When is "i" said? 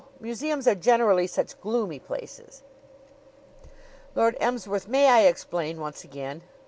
5.07-5.27